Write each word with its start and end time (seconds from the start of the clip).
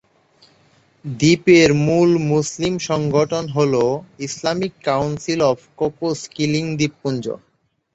দ্বীপের 1.05 1.69
মূল 1.85 2.09
মুসলিম 2.31 2.73
সংগঠন 2.89 3.45
হলো 3.57 3.83
Islamic 4.27 4.73
council 4.87 5.39
of 5.51 5.59
Cocos 5.79 6.19
Keeling 6.35 6.65
দ্বীপপুঞ্জ। 6.77 7.25